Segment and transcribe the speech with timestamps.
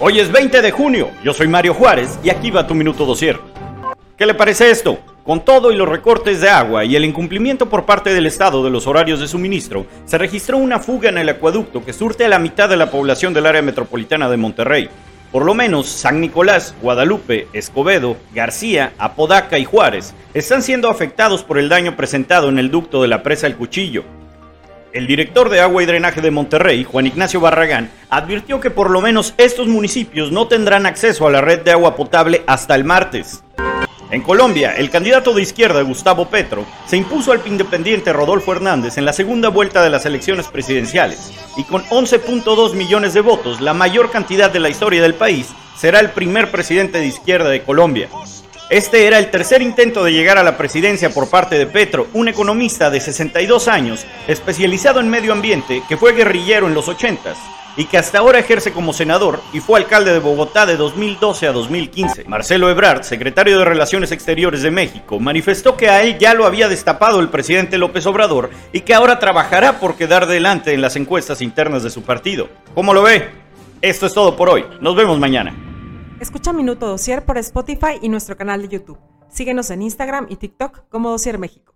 [0.00, 3.38] Hoy es 20 de junio, yo soy Mario Juárez y aquí va tu minuto dosier.
[4.16, 4.98] ¿Qué le parece esto?
[5.22, 8.70] Con todo y los recortes de agua y el incumplimiento por parte del Estado de
[8.70, 12.40] los horarios de suministro, se registró una fuga en el acueducto que surte a la
[12.40, 14.88] mitad de la población del área metropolitana de Monterrey.
[15.30, 21.56] Por lo menos San Nicolás, Guadalupe, Escobedo, García, Apodaca y Juárez están siendo afectados por
[21.56, 24.02] el daño presentado en el ducto de la presa El Cuchillo,
[24.94, 29.00] el director de Agua y Drenaje de Monterrey, Juan Ignacio Barragán, advirtió que por lo
[29.00, 33.42] menos estos municipios no tendrán acceso a la red de agua potable hasta el martes.
[34.12, 39.04] En Colombia, el candidato de izquierda Gustavo Petro se impuso al independiente Rodolfo Hernández en
[39.04, 44.12] la segunda vuelta de las elecciones presidenciales y con 11.2 millones de votos, la mayor
[44.12, 48.08] cantidad de la historia del país, será el primer presidente de izquierda de Colombia.
[48.70, 52.28] Este era el tercer intento de llegar a la presidencia por parte de Petro, un
[52.28, 57.36] economista de 62 años, especializado en medio ambiente, que fue guerrillero en los 80s
[57.76, 61.52] y que hasta ahora ejerce como senador y fue alcalde de Bogotá de 2012 a
[61.52, 62.24] 2015.
[62.24, 66.68] Marcelo Ebrard, secretario de Relaciones Exteriores de México, manifestó que a él ya lo había
[66.68, 71.42] destapado el presidente López Obrador y que ahora trabajará por quedar delante en las encuestas
[71.42, 72.48] internas de su partido.
[72.74, 73.28] ¿Cómo lo ve?
[73.82, 74.64] Esto es todo por hoy.
[74.80, 75.54] Nos vemos mañana.
[76.20, 78.98] Escucha Minuto Dosier por Spotify y nuestro canal de YouTube.
[79.28, 81.73] Síguenos en Instagram y TikTok como Dosier México.